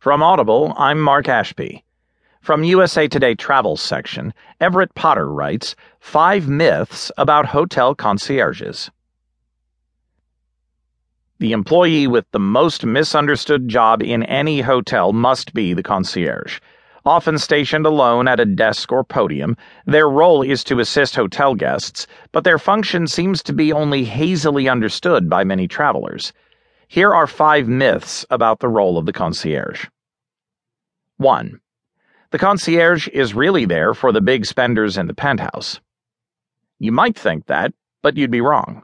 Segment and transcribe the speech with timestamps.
[0.00, 1.84] From Audible, I'm Mark Ashby.
[2.40, 8.90] From USA Today Travel section, Everett Potter writes Five Myths About Hotel Concierges.
[11.38, 16.60] The employee with the most misunderstood job in any hotel must be the concierge.
[17.04, 19.54] Often stationed alone at a desk or podium,
[19.84, 24.66] their role is to assist hotel guests, but their function seems to be only hazily
[24.66, 26.32] understood by many travelers.
[26.92, 29.86] Here are five myths about the role of the concierge.
[31.18, 31.60] 1.
[32.32, 35.80] The concierge is really there for the big spenders in the penthouse.
[36.80, 37.72] You might think that,
[38.02, 38.82] but you'd be wrong.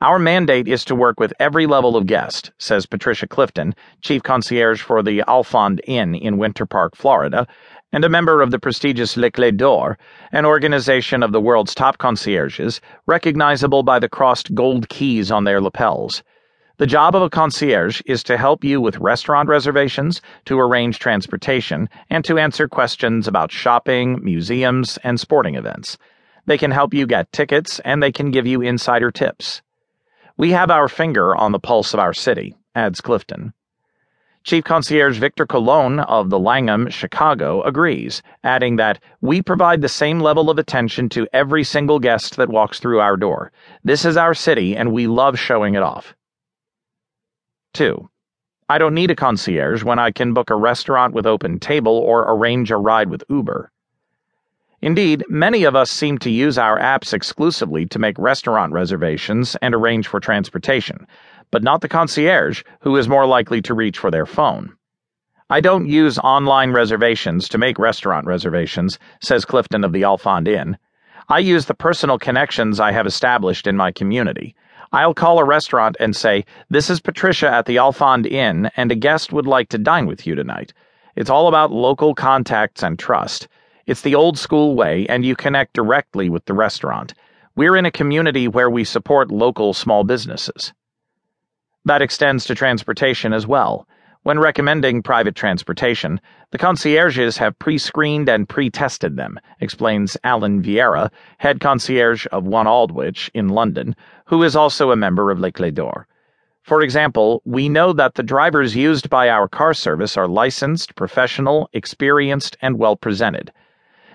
[0.00, 4.82] Our mandate is to work with every level of guest, says Patricia Clifton, chief concierge
[4.82, 7.46] for the Alfond Inn in Winter Park, Florida,
[7.92, 9.96] and a member of the prestigious Le Clefs d'Or,
[10.32, 15.60] an organization of the world's top concierges, recognizable by the crossed gold keys on their
[15.60, 16.24] lapels.
[16.82, 21.88] The job of a concierge is to help you with restaurant reservations, to arrange transportation,
[22.10, 25.96] and to answer questions about shopping, museums, and sporting events.
[26.46, 29.62] They can help you get tickets, and they can give you insider tips.
[30.36, 33.52] We have our finger on the pulse of our city, adds Clifton.
[34.42, 40.18] Chief Concierge Victor Colon of the Langham, Chicago, agrees, adding that we provide the same
[40.18, 43.52] level of attention to every single guest that walks through our door.
[43.84, 46.16] This is our city, and we love showing it off.
[47.72, 48.08] 2.
[48.68, 52.70] I don't need a concierge when I can book a restaurant with OpenTable or arrange
[52.70, 53.70] a ride with Uber.
[54.80, 59.74] Indeed, many of us seem to use our apps exclusively to make restaurant reservations and
[59.74, 61.06] arrange for transportation,
[61.50, 64.74] but not the concierge, who is more likely to reach for their phone.
[65.48, 70.78] I don't use online reservations to make restaurant reservations, says Clifton of the Alfond Inn.
[71.28, 74.56] I use the personal connections I have established in my community.
[74.94, 78.94] I'll call a restaurant and say, This is Patricia at the Alfond Inn, and a
[78.94, 80.74] guest would like to dine with you tonight.
[81.16, 83.48] It's all about local contacts and trust.
[83.86, 87.14] It's the old school way, and you connect directly with the restaurant.
[87.56, 90.74] We're in a community where we support local small businesses.
[91.86, 93.88] That extends to transportation as well.
[94.24, 96.20] When recommending private transportation,
[96.52, 102.44] the concierges have pre screened and pre tested them, explains Alan Vieira, head concierge of
[102.44, 103.96] One Aldwych in London,
[104.26, 106.06] who is also a member of Les Clefs d'Or.
[106.62, 111.68] For example, we know that the drivers used by our car service are licensed, professional,
[111.72, 113.52] experienced, and well presented.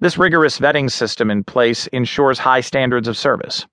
[0.00, 3.66] This rigorous vetting system in place ensures high standards of service.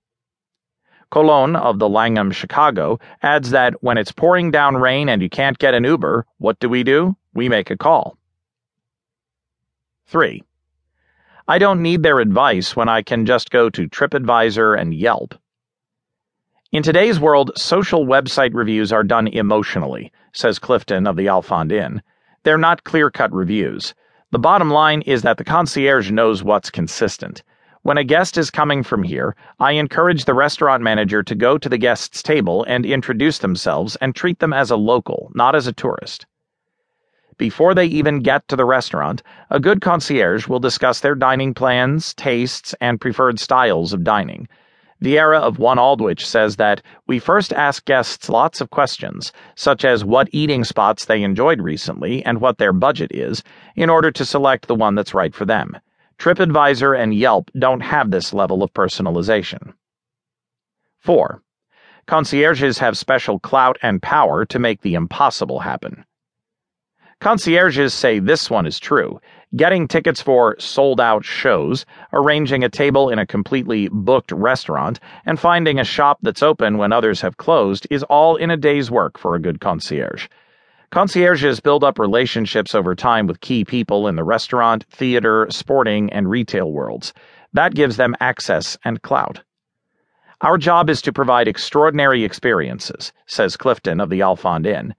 [1.10, 5.58] Colon of the Langham, Chicago, adds that when it's pouring down rain and you can't
[5.58, 7.16] get an Uber, what do we do?
[7.32, 8.18] We make a call.
[10.06, 10.42] 3.
[11.46, 15.34] I don't need their advice when I can just go to TripAdvisor and Yelp.
[16.72, 22.02] In today's world, social website reviews are done emotionally, says Clifton of the Alfond Inn.
[22.42, 23.94] They're not clear cut reviews.
[24.30, 27.42] The bottom line is that the concierge knows what's consistent.
[27.88, 31.70] When a guest is coming from here, I encourage the restaurant manager to go to
[31.70, 35.72] the guest's table and introduce themselves and treat them as a local, not as a
[35.72, 36.26] tourist.
[37.38, 42.12] Before they even get to the restaurant, a good concierge will discuss their dining plans,
[42.12, 44.48] tastes, and preferred styles of dining.
[45.02, 50.04] Vieira of One Aldwych says that we first ask guests lots of questions, such as
[50.04, 53.42] what eating spots they enjoyed recently and what their budget is,
[53.76, 55.74] in order to select the one that's right for them.
[56.18, 59.72] TripAdvisor and Yelp don't have this level of personalization.
[61.00, 61.42] 4.
[62.06, 66.04] Concierges have special clout and power to make the impossible happen.
[67.20, 69.20] Concierges say this one is true.
[69.56, 75.38] Getting tickets for sold out shows, arranging a table in a completely booked restaurant, and
[75.38, 79.18] finding a shop that's open when others have closed is all in a day's work
[79.18, 80.28] for a good concierge.
[80.90, 86.30] Concierges build up relationships over time with key people in the restaurant, theater, sporting, and
[86.30, 87.12] retail worlds.
[87.52, 89.42] That gives them access and clout.
[90.40, 94.94] Our job is to provide extraordinary experiences, says Clifton of the Alfond Inn.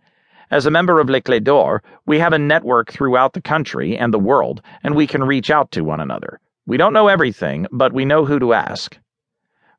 [0.52, 4.14] As a member of Le Clefs d'Or, we have a network throughout the country and
[4.14, 6.40] the world, and we can reach out to one another.
[6.68, 8.96] We don't know everything, but we know who to ask.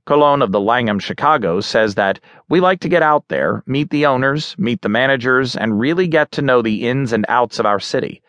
[0.07, 4.07] Colon of the Langham, Chicago says that we like to get out there, meet the
[4.07, 7.81] owners, meet the managers, and really get to know the ins and outs of our
[7.81, 8.23] city.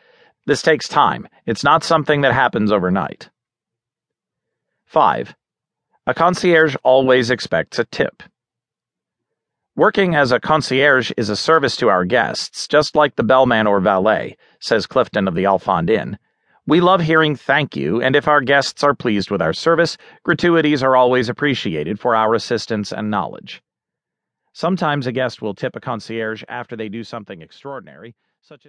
[0.45, 1.27] This takes time.
[1.45, 3.29] It's not something that happens overnight.
[4.85, 5.35] 5.
[6.07, 8.23] A concierge always expects a tip.
[9.75, 13.79] Working as a concierge is a service to our guests, just like the bellman or
[13.79, 16.17] valet, says Clifton of the Alfond Inn.
[16.67, 20.83] We love hearing thank you, and if our guests are pleased with our service, gratuities
[20.83, 23.63] are always appreciated for our assistance and knowledge.
[24.53, 28.15] Sometimes a guest will tip a concierge after they do something extraordinary.